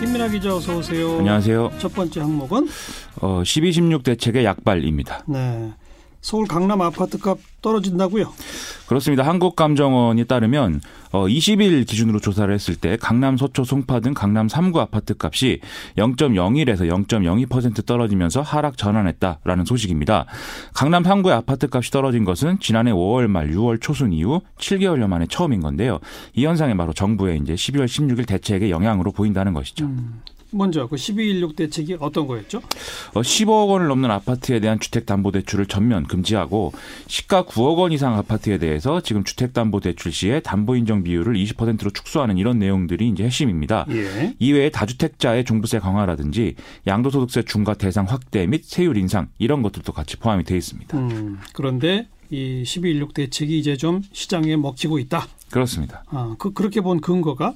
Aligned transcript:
김민아 0.00 0.28
기자 0.28 0.54
어서 0.54 0.76
오세요. 0.76 1.18
안녕하세요. 1.18 1.72
첫 1.78 1.92
번째 1.92 2.20
항목은 2.20 2.68
어, 3.20 3.42
12, 3.44 3.72
16 3.72 4.02
대책의 4.04 4.44
약발입니다. 4.44 5.24
네. 5.26 5.72
서울 6.20 6.46
강남 6.46 6.80
아파트값 6.82 7.38
떨어진다고요? 7.62 8.32
그렇습니다. 8.86 9.22
한국감정원이 9.24 10.24
따르면 10.24 10.80
어, 11.12 11.26
20일 11.26 11.86
기준으로 11.86 12.20
조사를 12.20 12.52
했을 12.52 12.74
때 12.74 12.96
강남 13.00 13.36
서초 13.36 13.64
송파 13.64 14.00
등 14.00 14.14
강남 14.14 14.46
3구 14.46 14.78
아파트 14.78 15.14
값이 15.18 15.60
0.01에서 15.96 16.88
0.02% 17.06 17.84
떨어지면서 17.86 18.40
하락 18.42 18.76
전환했다라는 18.76 19.64
소식입니다. 19.64 20.26
강남 20.74 21.02
3구의 21.02 21.30
아파트 21.30 21.68
값이 21.70 21.90
떨어진 21.90 22.24
것은 22.24 22.58
지난해 22.60 22.92
5월 22.92 23.26
말 23.26 23.50
6월 23.50 23.80
초순 23.80 24.12
이후 24.12 24.40
7개월여 24.58 25.06
만에 25.06 25.26
처음인 25.28 25.60
건데요. 25.60 25.98
이 26.34 26.44
현상이 26.46 26.76
바로 26.76 26.92
정부의 26.92 27.40
이제 27.42 27.54
12월 27.54 27.86
16일 27.86 28.26
대책의 28.26 28.70
영향으로 28.70 29.12
보인다는 29.12 29.52
것이죠. 29.52 29.86
음. 29.86 30.22
먼저 30.50 30.86
그 30.86 30.96
12.16 30.96 31.56
대책이 31.56 31.96
어떤 32.00 32.26
거였죠? 32.26 32.58
어, 33.14 33.20
15억 33.20 33.68
원을 33.68 33.88
넘는 33.88 34.10
아파트에 34.10 34.60
대한 34.60 34.80
주택담보대출을 34.80 35.66
전면 35.66 36.04
금지하고 36.06 36.72
시가 37.06 37.44
9억 37.44 37.78
원 37.78 37.92
이상 37.92 38.16
아파트에 38.16 38.58
대해서 38.58 39.00
지금 39.00 39.24
주택담보대출 39.24 40.12
시에 40.12 40.40
담보인정 40.40 41.04
비율을 41.04 41.34
20%로 41.34 41.90
축소하는 41.90 42.38
이런 42.38 42.58
내용들이 42.58 43.08
이제 43.08 43.24
핵심입니다. 43.24 43.86
예. 43.90 44.34
이외에 44.38 44.70
다주택자의 44.70 45.44
종부세 45.44 45.78
강화라든지 45.78 46.54
양도소득세 46.86 47.42
중과 47.42 47.74
대상 47.74 48.06
확대 48.06 48.46
및 48.46 48.64
세율 48.64 48.96
인상 48.96 49.28
이런 49.38 49.62
것들도 49.62 49.92
같이 49.92 50.16
포함이 50.16 50.44
되어 50.44 50.56
있습니다. 50.56 50.98
음, 50.98 51.38
그런데 51.52 52.08
이 52.30 52.62
12.16 52.64 53.14
대책이 53.14 53.58
이제 53.58 53.76
좀 53.76 54.02
시장에 54.12 54.56
먹히고 54.56 54.98
있다. 54.98 55.26
그렇습니다. 55.50 56.04
아, 56.08 56.34
그, 56.38 56.52
그렇게 56.52 56.80
본 56.80 57.00
근거가 57.00 57.54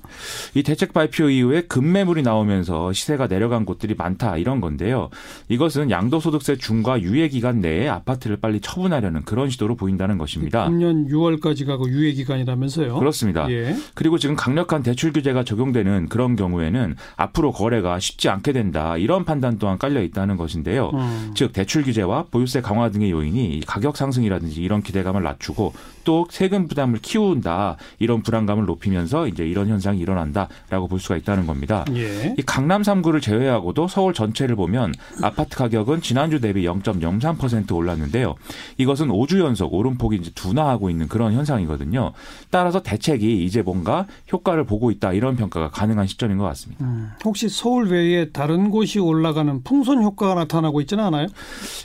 이 0.55 0.63
대책 0.63 0.93
발표 0.93 1.29
이후에 1.29 1.63
급매물이 1.63 2.23
나오면서 2.23 2.93
시세가 2.93 3.27
내려간 3.27 3.65
곳들이 3.65 3.95
많다 3.95 4.37
이런 4.37 4.61
건데요. 4.61 5.11
이것은 5.49 5.91
양도소득세 5.91 6.57
중과 6.57 7.03
유예 7.03 7.29
기간 7.29 7.61
내에 7.61 7.89
아파트를 7.89 8.37
빨리 8.37 8.61
처분하려는 8.61 9.23
그런 9.25 9.51
시도로 9.51 9.77
보인다는 9.77 10.19
것입니다. 10.19 10.67
금년 10.67 11.07
6월까지가 11.09 11.83
그 11.83 11.91
유예 11.91 12.13
기간이라면서요? 12.13 12.99
그렇습니다. 12.99 13.51
예. 13.51 13.77
그리고 13.95 14.19
지금 14.19 14.37
강력한 14.37 14.83
대출 14.83 15.13
규제가 15.13 15.45
적용되는 15.45 16.09
그런 16.09 16.37
경우에는 16.37 16.97
앞으로 17.17 17.53
거래가 17.53 17.99
쉽지 17.99 18.29
않게 18.29 18.53
된다 18.53 18.97
이런 18.97 19.25
판단 19.25 19.59
또한 19.59 19.79
깔려 19.79 20.03
있다는 20.03 20.37
것인데요. 20.37 20.91
음. 20.95 21.33
즉 21.35 21.53
대출 21.53 21.83
규제와 21.83 22.25
보유세 22.31 22.61
강화 22.61 22.91
등의 22.91 23.11
요인이 23.11 23.63
가격 23.67 23.97
상승이라든지 23.97 24.63
이런 24.63 24.83
기대감을 24.83 25.23
낮추고 25.23 25.73
또 26.05 26.27
세금 26.31 26.69
부담을 26.69 26.99
키운다 27.01 27.77
이런 27.99 28.23
불안감을 28.23 28.67
높이면서 28.67 29.27
이제 29.29 29.47
이런 29.47 29.69
현상이 29.69 29.99
일어난다라고 30.01 30.89
볼 30.89 31.01
수가 31.01 31.17
있다는 31.17 31.47
겁니다. 31.47 31.85
예. 31.95 32.35
이 32.39 32.43
강남 32.43 32.83
3구를 32.83 33.23
제외하고도 33.23 33.89
서울 33.89 34.15
전체를 34.15 34.57
보면 34.57 34.93
아파트 35.23 35.57
가격은 35.57 36.03
지난주 36.03 36.41
대비 36.41 36.65
0.03% 36.65 37.75
올랐는데요. 37.75 38.35
이것은 38.79 39.09
5주 39.09 39.41
연속 39.41 39.73
오름폭이 39.75 40.17
이제 40.17 40.31
둔화하고 40.35 40.91
있는 40.91 41.09
그런 41.09 41.33
현상이거든요. 41.35 42.13
따라서 42.51 42.83
대책이 42.83 43.45
이제 43.45 43.63
뭔가 43.63 44.07
효과를 44.33 44.65
보고 44.65 44.91
있다 44.91 45.13
이런 45.13 45.37
평가가 45.37 45.71
가능한 45.71 46.07
시점인 46.07 46.39
것 46.39 46.45
같습니다. 46.45 46.85
음, 46.85 47.11
혹시 47.25 47.49
서울 47.49 47.89
외에 47.91 48.31
다른 48.31 48.71
곳이 48.71 48.99
올라가는 48.99 49.63
풍선 49.63 50.03
효과가 50.03 50.35
나타나고 50.35 50.81
있지는 50.81 51.05
않아요? 51.05 51.27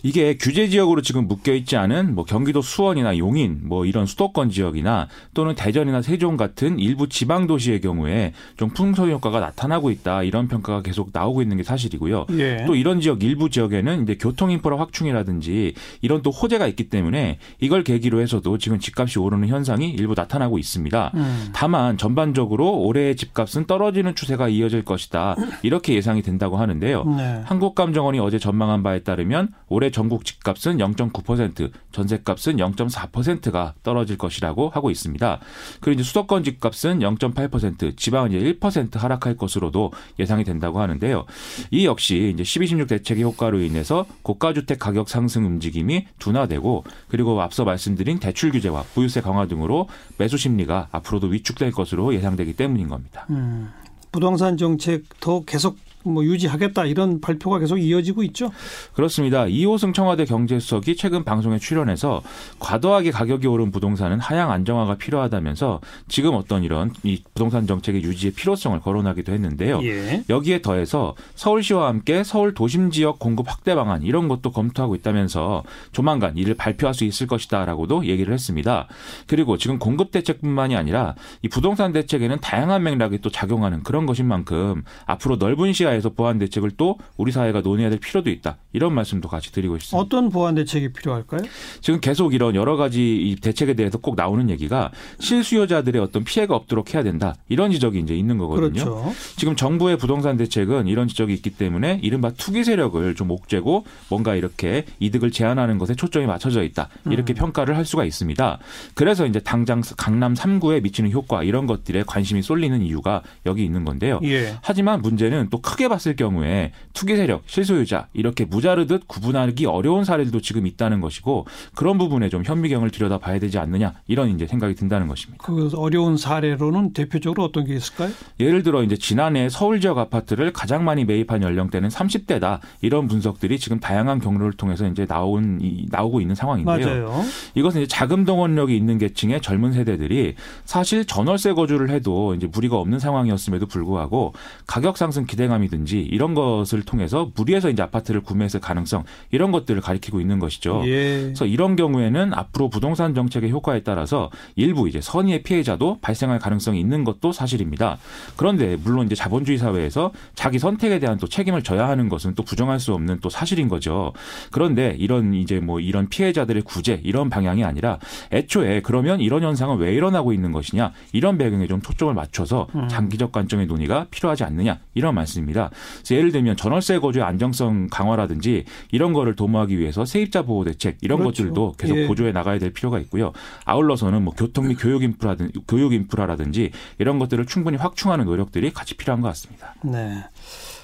이게 0.04 0.38
규제 0.38 0.68
지역으로 0.68 1.02
지금 1.02 1.28
묶여 1.28 1.54
있지 1.54 1.78
않은 1.78 2.16
뭐 2.16 2.26
경기도 2.26 2.62
수원이나 2.62 3.18
용인 3.18 3.62
뭐 3.64 3.86
이런 3.86 4.06
수도권 4.08 4.50
지역이나 4.50 5.08
또는 5.33 5.55
대전이나 5.55 6.02
세종 6.02 6.38
같은 6.38 6.80
일부 6.80 7.08
지방 7.08 7.47
도시의 7.47 7.81
경우에 7.81 8.33
좀 8.58 8.69
풍선 8.69 9.11
효과가 9.11 9.39
나타나고 9.39 9.91
있다 9.91 10.23
이런 10.23 10.47
평가가 10.47 10.81
계속 10.81 11.09
나오고 11.13 11.41
있는 11.41 11.58
게 11.58 11.63
사실이고요. 11.63 12.25
예. 12.39 12.63
또 12.66 12.75
이런 12.75 13.02
지역 13.02 13.23
일부 13.23 13.50
지역에는 13.50 14.03
이제 14.03 14.17
교통 14.19 14.52
인프라 14.52 14.78
확충이라든지 14.80 15.73
이런 16.02 16.22
또 16.22 16.31
호재가 16.31 16.67
있기 16.67 16.89
때문에 16.89 17.39
이걸 17.59 17.83
계기로 17.83 18.22
해서도 18.22 18.57
지금 18.57 18.79
집값이 18.79 19.19
오르는 19.19 19.47
현상이 19.47 19.90
일부 19.90 20.13
나타나고 20.16 20.57
있습니다. 20.57 21.12
음. 21.13 21.50
다만 21.53 21.97
전반적으로 21.97 22.79
올해의 22.79 23.16
집값은 23.16 23.66
떨어지는 23.66 24.16
추세가 24.16 24.47
이어질 24.47 24.84
것이다 24.84 25.35
이렇게 25.63 25.94
예상이 25.94 26.22
된다고 26.22 26.57
하는데요. 26.57 27.03
네. 27.03 27.41
한국감정원이 27.46 28.19
어제 28.19 28.40
전망한 28.40 28.84
바에 28.84 29.00
따르면 29.00 29.50
올해 29.67 29.91
전국 29.91 30.25
집값은 30.25 30.78
0.9%, 30.78 31.72
전세값은 31.91 32.57
0.4%가 32.57 33.73
떨어 33.84 33.97
질 34.06 34.18
것이라고 34.18 34.69
하고 34.69 34.91
있습니다. 34.91 35.40
그리고 35.81 36.00
이제 36.00 36.03
수도권 36.03 36.44
집값은 36.44 37.00
0.8%, 37.00 37.97
지방은 37.97 38.31
이제 38.31 38.53
1% 38.59 38.97
하락할 38.97 39.38
것으로도 39.38 39.91
예상이 40.19 40.44
된다고 40.44 40.80
하는데요. 40.80 41.25
이 41.72 41.85
역시 41.85 42.31
이제 42.34 42.44
12, 42.44 42.68
16 42.68 42.88
대책의 42.88 43.24
효과로 43.24 43.59
인해서 43.62 44.06
고가 44.22 44.53
주택 44.53 44.80
가격 44.80 45.09
상승 45.09 45.46
움직임이 45.46 46.08
둔화되고 46.19 46.84
그리고 47.08 47.41
앞서 47.41 47.63
말씀드린 47.63 48.19
대출 48.19 48.52
규제와 48.52 48.84
보유세 48.94 49.22
강화 49.22 49.47
등으로 49.47 49.88
매수 50.18 50.38
심리가 50.38 50.88
앞으로도 50.91 51.28
위축될 51.28 51.72
것으로 51.72 52.14
예상되기 52.14 52.53
때문인 52.53 52.88
겁니다. 52.88 53.25
음, 53.29 53.72
부동산 54.12 54.58
정책 54.58 55.03
더 55.19 55.44
계속 55.44 55.78
뭐 56.12 56.23
유지하겠다 56.23 56.85
이런 56.85 57.22
발표가 57.22 57.59
계속 57.59 57.78
이어지고 57.78 58.23
있죠. 58.23 58.51
그렇습니다. 58.94 59.47
이호승 59.47 59.94
청와대 59.94 60.25
경제수석이 60.25 60.95
최근 60.95 61.23
방송에 61.23 61.59
출연해서 61.59 62.22
과도하게 62.59 63.12
가격이 63.12 63.47
오른 63.47 63.72
부동산은 63.72 64.19
하향 64.19 64.51
안정화가 64.51 64.96
필요하다면서 64.96 65.81
지금 66.07 66.34
어떤 66.34 66.63
이런 66.63 66.91
이 67.03 67.22
부동산 67.34 67.67
정책의 67.67 68.03
유지의 68.03 68.34
필요성을 68.34 68.79
거론하기도 68.79 69.31
했는데요. 69.31 69.84
예. 69.84 70.23
여기에 70.29 70.62
더해서 70.62 71.16
서울시와 71.35 71.88
함께 71.88 72.23
서울 72.23 72.53
도심 72.53 72.91
지역 72.91 73.19
공급 73.19 73.50
확대 73.50 73.75
방안 73.75 74.03
이런 74.03 74.28
것도 74.28 74.51
검토하고 74.51 74.96
있다면서 74.96 75.63
조만간 75.91 76.38
이를 76.38 76.53
발표할 76.56 76.94
수 76.94 77.03
있을 77.03 77.28
것이다라고도 77.28 78.06
얘기를 78.06 78.34
했습니다. 78.34 78.88
그리고 79.28 79.57
지금 79.57 79.79
공급 79.79 80.12
대책뿐만이 80.12 80.75
아니라 80.75 81.16
이 81.41 81.47
부동산 81.47 81.91
대책에는 81.91 82.40
다양한 82.41 82.84
맥락이 82.84 83.19
또 83.19 83.29
작용하는 83.29 83.84
그런 83.84 84.06
것인 84.06 84.28
만큼 84.28 84.84
앞으로 85.06 85.38
넓은 85.38 85.73
시야 85.73 85.91
에서 85.97 86.09
보완 86.09 86.38
대책을 86.38 86.72
또 86.78 86.97
우리 87.18 87.31
사회가 87.31 87.62
논의해야 87.62 87.90
될 87.90 88.00
필요도 88.00 88.30
있다. 88.30 88.58
이런 88.74 88.94
말씀도 88.94 89.28
같이 89.28 89.52
드리고 89.52 89.80
싶습니다. 89.80 90.00
어떤 90.00 90.30
보완 90.30 90.56
대책이 90.56 90.94
필요할까요? 90.94 91.41
지금 91.81 92.00
계속 92.00 92.34
이런 92.34 92.56
여러 92.56 92.78
가지 92.78 93.16
이 93.16 93.35
대책에 93.35 93.74
대해서 93.74 93.97
꼭 93.97 94.16
나오는 94.16 94.50
얘기가 94.50 94.91
실수요자들의 95.19 96.02
어떤 96.02 96.24
피해가 96.24 96.56
없도록 96.56 96.94
해야 96.94 97.03
된다. 97.03 97.35
이런 97.50 97.72
지적이 97.72 98.00
이제 98.00 98.16
있는 98.16 98.38
거거든요. 98.38 98.72
그렇죠. 98.72 99.13
지금 99.35 99.56
정부의 99.56 99.97
부동산 99.97 100.38
대책은 100.38 100.88
이런 100.88 101.08
지적이 101.08 101.34
있기 101.34 101.52
때문에 101.52 102.00
이른바 102.03 102.31
투기 102.31 102.64
세력을 102.64 103.16
좀 103.16 103.31
옥죄고 103.31 103.85
뭔가 104.09 104.35
이렇게 104.35 104.85
이득을 105.00 105.31
제한하는 105.31 105.78
것에 105.78 105.96
초점이 105.96 106.25
맞춰져 106.28 106.64
있다. 106.64 106.90
이렇게 107.09 107.34
음. 107.34 107.35
평가를 107.35 107.75
할 107.75 107.85
수가 107.85 108.06
있습니다. 108.06 108.59
그래서 108.94 109.25
이제 109.25 109.40
당장 109.40 109.81
강남 109.97 110.34
3구에 110.34 110.84
미치는 110.84 111.12
효과 111.12 111.44
이런 111.44 111.66
것들에 111.66 112.03
관심이 112.06 112.41
쏠리는 112.41 112.81
이유가 112.81 113.24
여기 113.46 113.64
있는 113.64 113.84
건데요. 113.84 114.19
예. 114.24 114.56
하지만 114.62 115.02
문제는 115.02 115.50
또 115.50 115.59
크게 115.78 115.88
봤을 115.90 116.16
경우에 116.16 116.72
투기 116.94 117.16
세력, 117.16 117.44
실소유자 117.46 118.08
이렇게 118.14 118.46
무자르듯 118.46 119.08
구분하기 119.08 119.68
어려운 119.68 120.04
사례들도 120.04 120.42
지금 120.42 120.66
있다는 120.66 121.02
것이고 121.02 121.46
그런 121.76 122.00
부분에 122.00 122.30
좀 122.30 122.44
현미경을 122.44 122.90
들여다 122.90 123.20
봐야 123.20 123.38
되지 123.38 123.60
않느냐 123.60 123.94
이런 124.08 124.30
이제 124.30 124.48
생각이 124.48 124.74
든다는 124.74 125.08
것입니다. 125.08 125.44
그 125.46 125.70
어려운 125.76 126.18
사례로는 126.18 126.94
대표적으로 126.94 127.44
어떤 127.44 127.64
게 127.66 127.76
있을까요? 127.76 128.10
예를 128.40 128.64
들어 128.64 128.82
이제 128.82 128.98
지난해 128.98 129.50
서울 129.50 129.80
지역 129.80 130.00
아파트를 130.00 130.52
가장 130.52 130.84
많이 130.84 131.06
매입한 131.06 131.44
연령대는 131.44 131.90
30대다 131.90 132.59
이런 132.82 133.08
분석들이 133.08 133.59
지금 133.59 133.80
다양한 133.80 134.20
경로를 134.20 134.54
통해서 134.54 134.88
이제 134.88 135.06
나온 135.06 135.59
이, 135.62 135.86
나오고 135.92 136.22
있는 136.22 136.34
상황인데요. 136.34 136.88
맞아요. 136.88 137.24
이것은 137.54 137.82
이제 137.82 137.88
자금 137.88 138.26
동원력이 138.26 138.76
있는 138.76 138.98
계층의 138.98 139.42
젊은 139.42 139.74
세대들이 139.74 140.34
사실 140.66 141.06
전월세 141.06 141.54
거주를 141.54 141.92
해도 141.92 142.34
이제 142.34 142.48
무리가 142.48 142.78
없는 142.78 142.98
상황이었음에도 142.98 143.68
불구하고 143.68 144.34
가격 144.66 144.98
상승 144.98 145.28
기대감이 145.28 145.66
든지 145.67 145.99
이런 145.99 146.34
것을 146.34 146.84
통해서 146.84 147.31
무리해서 147.35 147.69
이제 147.69 147.81
아파트를 147.81 148.22
구매했을 148.22 148.59
가능성 148.59 149.03
이런 149.31 149.52
것들을 149.52 149.81
가리키고 149.81 150.22
있는 150.22 150.40
것이죠. 150.40 150.84
예. 150.85 151.22
그래서 151.23 151.46
이런 151.46 151.75
경우에는 151.75 152.34
앞으로 152.34 152.69
부동산 152.69 153.14
정책의 153.14 153.52
효과에 153.52 153.84
따라서 153.84 154.29
일부 154.55 154.87
이제 154.87 155.02
선의의 155.02 155.43
피해자도 155.43 155.99
발생할 156.02 156.40
가능성이 156.40 156.79
있는 156.79 157.03
것도 157.03 157.31
사실입니다. 157.31 157.97
그런데 158.35 158.78
물론 158.84 159.05
이제 159.05 159.16
자본주의 159.16 159.58
사회에서 159.58 160.11
자기 160.35 160.59
선택에 160.59 160.99
대한 160.99 161.17
또 161.17 161.28
책임을 161.28 161.64
져야 161.64 161.87
하는 161.87 162.09
것은 162.09 162.35
또 162.35 162.43
부정할 162.43 162.79
수 162.79 162.93
없는 162.93 163.20
또 163.22 163.29
사실인 163.29 163.67
거죠. 163.67 164.13
그런데 164.52 164.96
이런 164.97 165.34
이제 165.34 165.59
뭐 165.59 165.79
이런 165.79 166.09
피해자들의 166.09 166.63
구제 166.63 167.02
이런 167.03 167.29
방향이 167.29 167.63
아니라 167.63 167.99
애초에 168.31 168.81
그러면 168.81 169.20
이런 169.20 169.43
현상은 169.43 169.78
왜 169.78 169.93
일어나고 169.93 170.34
있는 170.34 170.52
것이냐 170.52 170.91
이런 171.11 171.37
배경에 171.37 171.67
좀 171.67 171.81
초점을 171.81 172.13
맞춰서 172.13 172.67
음. 172.75 172.87
장기적 172.87 173.31
관점의 173.31 173.67
논의가 173.67 174.08
필요하지 174.11 174.43
않느냐 174.43 174.79
이런 174.93 175.16
말씀입니다. 175.16 175.57
그래서 175.66 176.16
예를 176.16 176.32
들면 176.32 176.58
전월세 176.58 177.00
거주의 177.00 177.24
안정성 177.26 177.88
강화라든지 177.90 178.66
이런 178.92 179.14
거를 179.14 179.36
도모하기 179.36 179.78
위해서 179.78 180.06
세입자 180.06 180.44
보호 180.44 180.64
대책 180.64 180.98
이런 181.02 181.20
그렇죠. 181.20 181.44
것들도 181.44 181.74
계속 181.78 181.98
예. 181.98 182.08
보조해 182.08 182.32
나가야 182.32 182.59
될 182.59 182.72
필요가 182.72 183.00
있고요. 183.00 183.34
아울러서는 183.66 184.24
뭐 184.24 184.34
교통 184.36 184.68
및 184.68 184.78
교육 184.80 185.04
인프라든 185.04 185.52
교육 185.68 185.94
인프라라든지 185.94 186.72
이런 187.00 187.20
것들을 187.20 187.46
충분히 187.46 187.78
확충하는 187.78 188.26
노력들이 188.26 188.72
같이 188.72 188.96
필요한 188.96 189.22
것 189.22 189.28
같습니다. 189.30 189.76
네. 189.84 190.24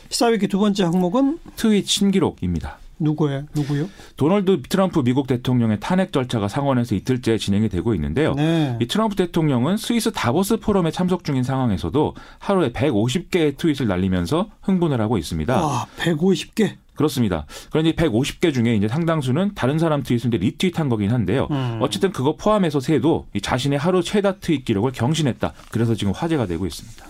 시사위기 0.10 0.48
두 0.48 0.60
번째 0.60 0.84
항목은 0.84 1.40
트윗 1.56 1.88
신기록입니다. 1.88 2.78
누구예요? 3.00 3.46
누구요? 3.56 3.90
도널드 4.18 4.64
트럼프 4.64 5.04
미국 5.04 5.28
대통령의 5.28 5.80
탄핵 5.80 6.12
절차가 6.12 6.48
상원에서 6.48 6.96
이틀째 6.96 7.38
진행이 7.38 7.70
되고 7.70 7.94
있는데요. 7.96 8.34
네. 8.36 8.78
이 8.82 8.88
트럼프 8.88 9.16
대통령은 9.16 9.78
스위스 9.78 10.12
다보스 10.12 10.58
포럼에 10.58 10.92
참석 10.92 11.24
중인 11.24 11.44
상황에서도 11.44 12.16
하루에 12.40 12.72
150개의 12.72 13.58
트윗을 13.58 13.88
날리면서 13.88 14.50
흥분을 14.62 15.02
하고 15.02 15.18
있습니다. 15.18 15.54
아, 15.56 15.86
150개. 15.98 16.76
그렇습니다. 16.96 17.46
그런데 17.72 17.92
150개 17.94 18.54
중에 18.54 18.76
이제 18.76 18.88
상당수는 18.88 19.54
다른 19.56 19.80
사람 19.80 20.04
트윗을 20.04 20.30
리트윗한 20.30 20.90
거긴 20.90 21.12
한데요. 21.12 21.48
음. 21.50 21.80
어쨌든 21.82 22.12
그거 22.12 22.36
포함해서 22.36 22.80
세도 22.80 23.28
이 23.34 23.42
자신의 23.42 23.80
하루 23.80 24.04
최다 24.04 24.38
트윗 24.38 24.64
기록을 24.66 24.92
경신했다. 24.92 25.54
그래서 25.72 25.96
지금 25.96 26.14
화제가 26.14 26.46
되고 26.46 26.66
있습니다. 26.68 27.06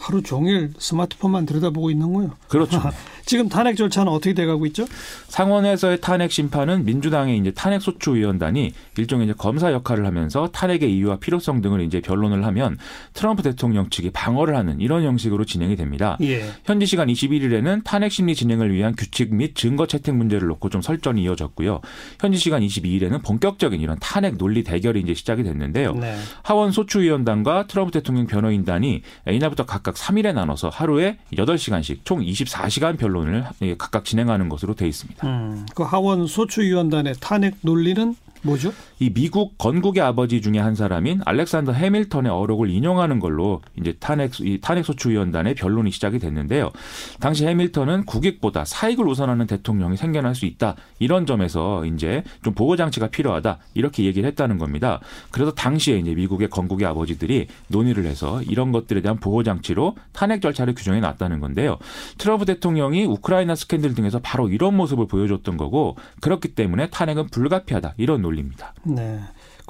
하루 0.00 0.22
종일 0.22 0.72
스마트폰만 0.78 1.44
들여다보고 1.44 1.90
있는 1.90 2.12
거예요. 2.12 2.30
그렇죠. 2.48 2.80
지금 3.26 3.48
탄핵 3.48 3.76
절차는 3.76 4.10
어떻게 4.10 4.34
돼가고 4.34 4.66
있죠? 4.66 4.86
상원에서의 5.28 6.00
탄핵 6.00 6.32
심판은 6.32 6.84
민주당의 6.84 7.38
이제 7.38 7.52
탄핵 7.52 7.80
소추위원단이 7.80 8.72
일종의 8.96 9.26
이제 9.26 9.34
검사 9.36 9.72
역할을 9.72 10.04
하면서 10.04 10.48
탄핵의 10.48 10.92
이유와 10.96 11.18
필요성 11.18 11.60
등을 11.60 11.82
이제 11.82 12.00
변론을 12.00 12.44
하면 12.46 12.78
트럼프 13.12 13.42
대통령 13.42 13.88
측이 13.88 14.10
방어를 14.10 14.56
하는 14.56 14.80
이런 14.80 15.04
형식으로 15.04 15.44
진행이 15.44 15.76
됩니다. 15.76 16.16
예. 16.22 16.44
현지 16.64 16.86
시간 16.86 17.08
21일에는 17.08 17.84
탄핵 17.84 18.10
심리 18.10 18.34
진행을 18.34 18.74
위한 18.74 18.96
규칙 18.96 19.32
및 19.34 19.54
증거 19.54 19.86
채택 19.86 20.16
문제를 20.16 20.48
놓고 20.48 20.70
좀 20.70 20.82
설전이 20.82 21.22
이어졌고요. 21.22 21.82
현지 22.18 22.38
시간 22.38 22.62
22일에는 22.62 23.22
본격적인 23.22 23.80
이런 23.80 23.96
탄핵 24.00 24.38
논리 24.38 24.64
대결이 24.64 25.00
이제 25.00 25.14
시작이 25.14 25.44
됐는데요. 25.44 25.94
네. 25.94 26.16
하원 26.42 26.72
소추위원단과 26.72 27.66
트럼프 27.68 27.92
대통령 27.92 28.26
변호인단이 28.26 29.02
이날부터 29.28 29.66
각각 29.66 29.89
3일에 29.96 30.32
나눠서 30.32 30.68
하루에 30.68 31.18
8시간씩 31.32 32.00
총 32.04 32.20
24시간 32.20 32.98
변론을 32.98 33.44
각각 33.78 34.04
진행하는 34.04 34.48
것으로 34.48 34.74
돼 34.74 34.86
있습니다. 34.88 35.26
음, 35.26 35.66
그 35.74 35.82
하원 35.82 36.26
소추위원단의 36.26 37.14
탄핵 37.20 37.56
논리는 37.62 38.14
뭐죠? 38.42 38.72
이 38.98 39.10
미국 39.10 39.58
건국의 39.58 40.02
아버지 40.02 40.40
중에 40.40 40.58
한 40.58 40.74
사람인 40.74 41.20
알렉산더 41.24 41.72
해밀턴의 41.72 42.32
어록을 42.32 42.70
인용하는 42.70 43.20
걸로 43.20 43.60
이제 43.78 43.94
탄핵 43.98 44.40
이 44.40 44.60
탄핵 44.60 44.84
소추위원단의 44.84 45.54
변론이 45.54 45.90
시작이 45.90 46.18
됐는데요. 46.18 46.70
당시 47.18 47.46
해밀턴은 47.46 48.04
국익보다 48.06 48.64
사익을 48.64 49.06
우선하는 49.06 49.46
대통령이 49.46 49.96
생겨날 49.96 50.34
수 50.34 50.46
있다 50.46 50.76
이런 50.98 51.26
점에서 51.26 51.84
이제 51.84 52.22
좀 52.42 52.54
보호 52.54 52.76
장치가 52.76 53.08
필요하다 53.08 53.58
이렇게 53.74 54.04
얘기를 54.04 54.26
했다는 54.28 54.58
겁니다. 54.58 55.00
그래서 55.30 55.52
당시에 55.52 55.98
이제 55.98 56.14
미국의 56.14 56.48
건국의 56.48 56.86
아버지들이 56.86 57.48
논의를 57.68 58.06
해서 58.06 58.42
이런 58.42 58.72
것들에 58.72 59.02
대한 59.02 59.18
보호 59.18 59.42
장치로 59.42 59.96
탄핵 60.12 60.40
절차를 60.40 60.74
규정해 60.74 61.00
놨다는 61.00 61.40
건데요. 61.40 61.78
트럼프 62.18 62.44
대통령이 62.46 63.04
우크라이나 63.04 63.54
스캔들 63.54 63.94
등에서 63.94 64.18
바로 64.22 64.48
이런 64.48 64.76
모습을 64.76 65.06
보여줬던 65.06 65.56
거고 65.56 65.96
그렇기 66.20 66.54
때문에 66.54 66.90
탄핵은 66.90 67.26
불가피하다 67.28 67.94
이런 67.96 68.22
논리입니다. 68.30 68.72
네. 68.84 69.20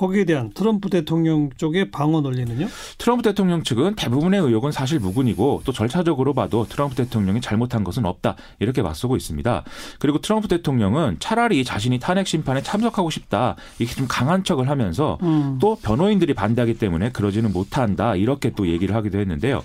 거기에 0.00 0.25
대한 0.25 0.50
트럼프 0.55 0.88
대통령 0.88 1.50
쪽의 1.58 1.91
방어 1.91 2.23
논리는요? 2.23 2.69
트럼프 2.97 3.23
대통령 3.23 3.62
측은 3.62 3.97
대부분의 3.97 4.41
의혹은 4.41 4.73
사실 4.73 4.99
무근이고 4.99 5.61
또 5.67 5.73
절차적으로 5.73 6.32
봐도 6.32 6.67
트럼프 6.67 6.94
대통령이 6.94 7.43
잘못한 7.43 7.85
것은 7.85 8.06
없다 8.06 8.37
이렇게 8.61 8.81
맞서고 8.81 9.17
있습니다. 9.17 9.62
그리고 9.99 10.19
트럼프 10.23 10.49
대통령은 10.49 11.17
차라리 11.19 11.64
자신이 11.64 11.99
탄핵 11.99 12.26
심판에 12.26 12.62
참석하고 12.62 13.11
싶다 13.11 13.56
이렇게 13.79 13.94
좀 13.94 14.06
강한 14.08 14.43
척을 14.43 14.70
하면서 14.70 15.19
음. 15.23 15.58
또 15.61 15.76
변호인들이 15.76 16.32
반대하기 16.32 16.79
때문에 16.79 17.11
그러지는 17.11 17.52
못한다 17.52 18.17
이렇게 18.17 18.52
또 18.52 18.69
얘기를 18.69 18.94
하기도 18.94 19.19
했는데요. 19.19 19.62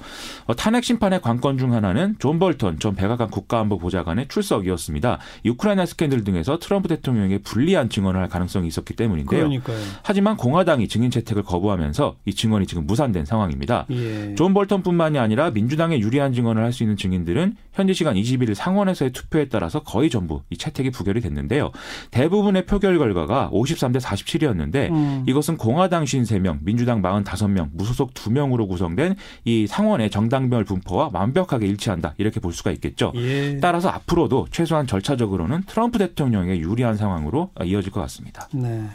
어, 0.48 0.56
탄핵 0.56 0.84
심판의 0.84 1.22
관건 1.22 1.58
중 1.58 1.72
하나는 1.72 2.18
존 2.20 2.40
볼턴 2.40 2.78
전 2.80 2.94
백악관 2.96 3.30
국가안보 3.30 3.78
보좌관의 3.78 4.28
출석이었습니다. 4.28 5.18
이 5.46 5.50
우크라이나 5.50 5.86
스캔들 5.86 6.26
등에서 6.26 6.60
트럼프 6.60 6.90
대통령에게 6.90 7.38
불리한 7.38 7.90
증언을 7.90 8.20
할 8.20 8.28
가능성이 8.28 8.68
있었기 8.68 8.98
때문인데요. 8.98 9.40
그러니까요. 9.40 9.78
하지만 10.04 10.25
공화당이 10.34 10.88
증인 10.88 11.10
채택을 11.10 11.44
거부하면서 11.44 12.18
이 12.26 12.34
증언이 12.34 12.68
지금 12.68 12.86
무산된 12.86 13.26
상황입니다. 13.26 13.86
예. 13.92 14.36
존 14.36 14.54
볼턴뿐만이 14.54 15.18
아니라 15.20 15.52
민주당에 15.52 16.00
유리한 16.00 16.34
증언을 16.34 16.64
할 16.64 16.76
수 16.76 16.84
있는 16.84 16.98
증인들은 16.98 17.56
현지 17.74 17.94
시간 17.94 18.16
21일 18.16 18.54
상원에서의 18.54 19.12
투표에 19.12 19.48
따라서 19.48 19.82
거의 19.82 20.10
전부 20.10 20.42
이 20.50 20.58
채택이 20.58 20.92
부결이 20.92 21.22
됐는데요. 21.22 21.72
대부분의 22.12 22.66
표결 22.66 22.98
결과가 22.98 23.50
53대 23.52 24.00
47이었는데 24.02 24.92
음. 24.92 25.24
이것은 25.28 25.58
공화당 25.58 26.04
53명, 26.04 26.60
민주당 26.62 27.02
45명, 27.02 27.70
무소속 27.74 28.14
2명으로 28.14 28.68
구성된 28.68 29.16
이 29.46 29.68
상원의 29.68 30.10
정당별 30.10 30.66
분포와 30.66 31.12
완벽하게 31.14 31.66
일치한다. 31.68 32.14
이렇게 32.18 32.40
볼 32.40 32.54
수가 32.54 32.72
있겠죠. 32.72 33.14
예. 33.16 33.60
따라서 33.62 33.90
앞으로도 33.90 34.48
최소한 34.52 34.86
절차적으로는 34.88 35.64
트럼프 35.66 35.98
대통령에게 35.98 36.60
유리한 36.60 36.98
상황으로 36.98 37.52
이어질 37.64 37.92
것 37.92 38.02
같습니다. 38.02 38.48
네. 38.54 38.86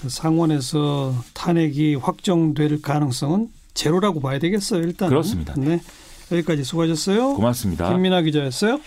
그 0.00 0.08
상원에서 0.08 1.14
탄핵이 1.34 1.96
확정될 1.96 2.80
가능성은 2.82 3.48
제로라고 3.74 4.20
봐야 4.20 4.38
되겠어요. 4.38 4.82
일단 4.82 5.08
그렇습니다. 5.08 5.54
네. 5.56 5.80
여기까지 6.32 6.64
수고하셨어요. 6.64 7.34
고맙습니다. 7.34 7.92
김민아 7.92 8.22
기자였어요. 8.22 8.80